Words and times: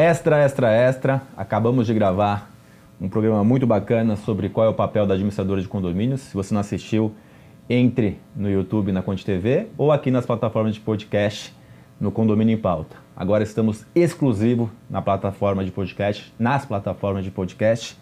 Extra, 0.00 0.38
extra, 0.38 0.72
extra. 0.72 1.22
Acabamos 1.36 1.86
de 1.86 1.92
gravar 1.92 2.50
um 2.98 3.06
programa 3.06 3.44
muito 3.44 3.66
bacana 3.66 4.16
sobre 4.16 4.48
qual 4.48 4.66
é 4.66 4.70
o 4.70 4.72
papel 4.72 5.06
da 5.06 5.12
administradora 5.12 5.60
de 5.60 5.68
condomínios. 5.68 6.22
Se 6.22 6.34
você 6.34 6.54
não 6.54 6.60
assistiu, 6.62 7.12
entre 7.68 8.18
no 8.34 8.50
YouTube 8.50 8.92
na 8.92 9.02
Conte 9.02 9.26
TV 9.26 9.66
ou 9.76 9.92
aqui 9.92 10.10
nas 10.10 10.24
plataformas 10.24 10.72
de 10.72 10.80
podcast 10.80 11.54
no 12.00 12.10
Condomínio 12.10 12.54
em 12.54 12.56
Pauta. 12.56 12.96
Agora 13.14 13.44
estamos 13.44 13.84
exclusivo 13.94 14.70
na 14.88 15.02
plataforma 15.02 15.62
de 15.62 15.70
podcast, 15.70 16.32
nas 16.38 16.64
plataformas 16.64 17.22
de 17.22 17.30
podcast, 17.30 17.94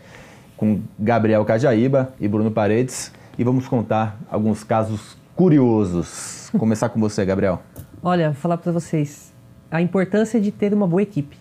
com 0.56 0.80
Gabriel 0.96 1.44
Cajaíba 1.44 2.14
e 2.20 2.28
Bruno 2.28 2.52
Paredes 2.52 3.12
e 3.36 3.42
vamos 3.42 3.66
contar 3.66 4.16
alguns 4.30 4.62
casos 4.62 5.16
curiosos. 5.34 6.48
Começar 6.56 6.90
com 6.90 7.00
você, 7.00 7.24
Gabriel. 7.24 7.60
Olha, 8.00 8.30
vou 8.30 8.40
falar 8.40 8.56
para 8.56 8.70
vocês 8.70 9.34
a 9.68 9.82
importância 9.82 10.40
de 10.40 10.52
ter 10.52 10.72
uma 10.72 10.86
boa 10.86 11.02
equipe, 11.02 11.36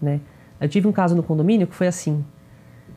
né? 0.00 0.20
Eu 0.60 0.68
tive 0.68 0.86
um 0.86 0.92
caso 0.92 1.16
no 1.16 1.22
condomínio 1.22 1.66
que 1.66 1.74
foi 1.74 1.86
assim. 1.86 2.24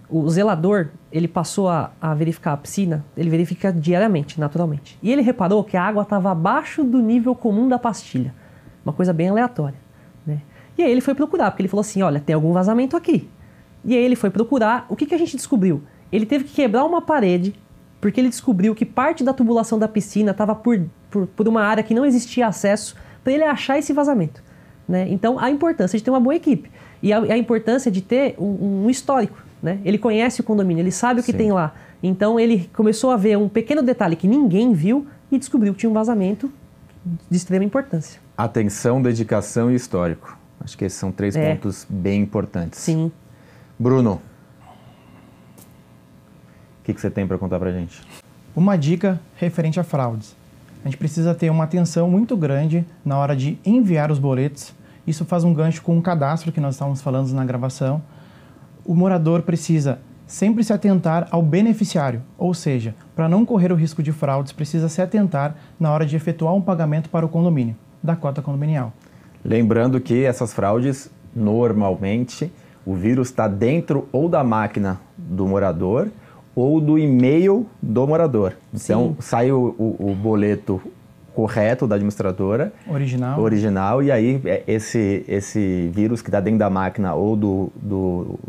O 0.10 0.30
zelador, 0.30 0.90
ele 1.12 1.28
passou 1.28 1.70
a, 1.70 1.92
a 2.00 2.14
verificar 2.14 2.54
a 2.54 2.58
piscina, 2.58 3.04
ele 3.16 3.30
verifica 3.30 3.72
diariamente, 3.72 4.40
naturalmente. 4.40 5.00
E 5.02 5.12
ele 5.12 5.22
reparou 5.22 5.64
que 5.64 5.78
a 5.78 5.84
água 5.84 6.04
estava 6.04 6.32
abaixo 6.32 6.84
do 6.84 7.00
nível 7.00 7.34
comum 7.34 7.68
da 7.68 7.80
pastilha. 7.80 8.34
Uma 8.86 8.94
coisa 8.94 9.14
bem 9.14 9.30
aleatória, 9.30 9.78
né? 10.28 10.42
E 10.78 10.84
aí 10.84 10.92
ele 10.92 11.02
foi 11.02 11.16
procurar, 11.16 11.52
porque 11.52 11.62
ele 11.62 11.70
falou 11.70 11.82
assim, 11.82 12.02
olha, 12.02 12.20
tem 12.20 12.36
algum 12.36 12.52
vazamento 12.52 12.98
aqui. 12.98 13.30
E 13.86 13.96
aí 13.96 14.04
ele 14.04 14.16
foi 14.16 14.30
procurar, 14.30 14.86
o 14.90 14.96
que, 14.96 15.06
que 15.06 15.16
a 15.16 15.18
gente 15.18 15.36
descobriu? 15.36 15.82
Ele 16.12 16.26
teve 16.26 16.44
que 16.44 16.54
quebrar 16.54 16.84
uma 16.86 17.02
parede, 17.02 17.56
porque 18.00 18.20
ele 18.20 18.30
descobriu 18.30 18.76
que 18.76 18.86
parte 18.86 19.24
da 19.24 19.34
tubulação 19.34 19.80
da 19.80 19.88
piscina 19.88 20.32
estava 20.32 20.54
por, 20.54 20.80
por, 21.10 21.28
por 21.28 21.48
uma 21.48 21.64
área 21.64 21.84
que 21.84 21.94
não 21.94 22.06
existia 22.06 22.48
acesso, 22.48 22.96
para 23.24 23.34
ele 23.34 23.44
achar 23.44 23.80
esse 23.80 23.94
vazamento. 23.94 24.43
Né? 24.88 25.08
Então, 25.10 25.40
a 25.40 25.50
importância 25.50 25.98
de 25.98 26.04
ter 26.04 26.10
uma 26.10 26.20
boa 26.20 26.36
equipe. 26.36 26.70
E 27.02 27.12
a, 27.14 27.20
a 27.20 27.38
importância 27.38 27.92
de 27.92 28.02
ter 28.02 28.36
um, 28.38 28.86
um 28.86 28.90
histórico. 28.90 29.38
Né? 29.62 29.80
Ele 29.86 29.98
conhece 29.98 30.42
o 30.42 30.44
condomínio, 30.44 30.82
ele 30.82 30.92
sabe 30.92 31.22
o 31.22 31.24
que 31.24 31.32
Sim. 31.32 31.38
tem 31.38 31.52
lá. 31.52 31.74
Então, 32.02 32.40
ele 32.40 32.70
começou 32.74 33.12
a 33.12 33.18
ver 33.18 33.38
um 33.38 33.48
pequeno 33.48 33.82
detalhe 33.82 34.16
que 34.16 34.28
ninguém 34.28 34.74
viu 34.74 35.08
e 35.32 35.38
descobriu 35.38 35.74
que 35.74 35.80
tinha 35.80 35.90
um 35.90 35.94
vazamento 35.94 36.52
de 37.30 37.38
extrema 37.38 37.64
importância. 37.64 38.20
Atenção, 38.38 39.02
dedicação 39.02 39.72
e 39.72 39.76
histórico. 39.76 40.38
Acho 40.60 40.78
que 40.78 40.86
esses 40.86 40.98
são 40.98 41.12
três 41.12 41.36
é. 41.36 41.54
pontos 41.54 41.86
bem 41.90 42.22
importantes. 42.22 42.80
Sim. 42.80 43.12
Bruno, 43.78 44.22
o 46.82 46.84
que, 46.84 46.94
que 46.94 47.02
você 47.02 47.10
tem 47.10 47.28
para 47.28 47.38
contar 47.38 47.60
para 47.60 47.72
gente? 47.72 48.02
Uma 48.56 48.78
dica 48.78 49.20
referente 49.36 49.80
a 49.80 49.84
fraudes. 49.84 50.36
A 50.84 50.88
gente 50.88 50.98
precisa 50.98 51.34
ter 51.34 51.50
uma 51.50 51.64
atenção 51.64 52.10
muito 52.10 52.36
grande 52.36 52.86
na 53.06 53.18
hora 53.18 53.36
de 53.36 53.58
enviar 53.66 54.12
os 54.12 54.20
boletos. 54.20 54.74
Isso 55.08 55.24
faz 55.24 55.46
um 55.46 55.54
gancho 55.54 55.82
com 55.82 55.98
o 55.98 56.02
cadastro 56.02 56.52
que 56.52 56.60
nós 56.60 56.76
estávamos 56.76 57.02
falando 57.02 57.32
na 57.32 57.46
gravação. 57.46 58.02
O 58.84 58.94
morador 58.94 59.44
precisa 59.44 60.00
sempre 60.28 60.62
se 60.62 60.74
atentar 60.74 61.28
ao 61.32 61.42
beneficiário, 61.42 62.22
ou 62.38 62.54
seja, 62.54 62.96
para 63.16 63.30
não 63.30 63.46
correr 63.46 63.72
o 63.72 63.76
risco 63.76 64.04
de 64.04 64.12
fraudes, 64.12 64.52
precisa 64.52 64.90
se 64.90 65.02
atentar 65.02 65.56
na 65.80 65.92
hora 65.92 66.06
de 66.06 66.16
efetuar 66.18 66.54
um 66.54 66.62
pagamento 66.62 67.10
para 67.10 67.26
o 67.26 67.30
condomínio, 67.30 67.76
da 68.02 68.16
cota 68.16 68.42
condominial. 68.42 68.92
Lembrando 69.44 70.02
que 70.02 70.24
essas 70.26 70.54
fraudes, 70.54 71.10
normalmente, 71.34 72.52
o 72.86 72.94
vírus 72.94 73.30
está 73.30 73.48
dentro 73.48 74.10
ou 74.12 74.28
da 74.28 74.44
máquina 74.44 75.00
do 75.18 75.48
morador 75.48 76.10
ou 76.56 76.80
do 76.80 76.98
e-mail 76.98 77.66
do 77.82 78.08
morador. 78.08 78.54
Então, 78.74 79.10
Sim. 79.10 79.16
sai 79.20 79.52
o, 79.52 79.76
o, 79.78 80.12
o, 80.12 80.16
boleto 80.16 80.82
correto 81.34 81.88
da 81.88 81.96
administradora. 81.96 82.72
Original. 82.88 83.40
Original, 83.40 84.04
e 84.04 84.12
aí 84.12 84.42
é, 84.46 84.64
esse, 84.68 85.26
esse 85.28 85.90
vírus 85.94 86.22
que 86.22 86.30
está 86.30 86.40
dentro 86.40 86.60
da 86.60 86.70
máquina 86.70 87.16
ou 87.16 87.36
do, 87.36 87.72
do, 87.76 88.40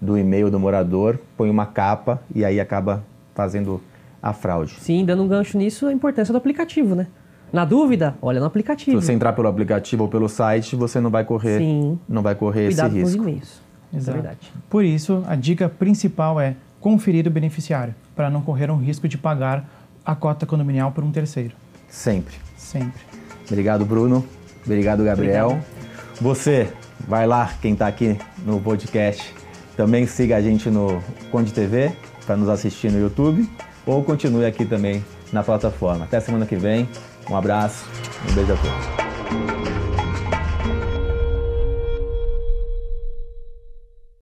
do 0.00 0.16
e-mail 0.16 0.50
do 0.50 0.58
morador 0.58 1.18
põe 1.36 1.50
uma 1.50 1.66
capa 1.66 2.22
e 2.34 2.44
aí 2.44 2.60
acaba 2.60 3.04
fazendo 3.34 3.80
a 4.22 4.32
fraude. 4.32 4.76
Sim, 4.80 5.04
dando 5.04 5.22
um 5.22 5.28
gancho 5.28 5.58
nisso, 5.58 5.86
a 5.86 5.92
importância 5.92 6.32
do 6.32 6.38
aplicativo, 6.38 6.94
né? 6.94 7.06
Na 7.52 7.64
dúvida, 7.64 8.14
olha 8.20 8.40
no 8.40 8.46
aplicativo. 8.46 9.00
Se 9.00 9.06
você 9.06 9.12
entrar 9.12 9.32
pelo 9.32 9.48
aplicativo 9.48 10.02
ou 10.04 10.08
pelo 10.08 10.28
site, 10.28 10.76
você 10.76 11.00
não 11.00 11.10
vai 11.10 11.24
correr, 11.24 11.58
Sim. 11.58 11.98
não 12.08 12.22
vai 12.22 12.34
correr 12.34 12.66
Cuidado 12.66 12.88
esse 12.88 12.98
risco. 12.98 13.16
Com 13.16 13.22
os 13.22 13.28
e-mails. 13.28 13.62
Exato. 13.94 14.18
É 14.18 14.20
verdade. 14.20 14.52
Por 14.68 14.84
isso, 14.84 15.24
a 15.26 15.34
dica 15.34 15.68
principal 15.68 16.38
é 16.38 16.54
conferir 16.80 17.26
o 17.26 17.30
beneficiário, 17.30 17.94
para 18.14 18.30
não 18.30 18.42
correr 18.42 18.70
um 18.70 18.76
risco 18.76 19.08
de 19.08 19.18
pagar 19.18 19.68
a 20.04 20.14
cota 20.14 20.46
condominial 20.46 20.92
por 20.92 21.04
um 21.04 21.10
terceiro. 21.10 21.54
Sempre. 21.88 22.34
Sempre. 22.56 23.00
Obrigado, 23.46 23.84
Bruno. 23.84 24.24
Obrigado, 24.64 25.04
Gabriel. 25.04 25.46
Obrigado. 25.48 26.20
Você, 26.20 26.72
vai 27.06 27.26
lá, 27.26 27.52
quem 27.60 27.72
está 27.72 27.86
aqui 27.86 28.18
no 28.44 28.60
podcast, 28.60 29.34
também 29.76 30.06
siga 30.06 30.36
a 30.36 30.40
gente 30.40 30.68
no 30.68 31.02
Conde 31.30 31.52
TV, 31.52 31.92
para 32.26 32.36
nos 32.36 32.48
assistir 32.48 32.90
no 32.90 32.98
YouTube, 32.98 33.48
ou 33.86 34.02
continue 34.02 34.44
aqui 34.44 34.64
também 34.64 35.04
na 35.32 35.42
plataforma. 35.42 36.04
Até 36.04 36.20
semana 36.20 36.44
que 36.44 36.56
vem. 36.56 36.88
Um 37.30 37.36
abraço, 37.36 37.86
um 38.28 38.34
beijo 38.34 38.52
a 38.52 38.56
todos. 38.56 39.77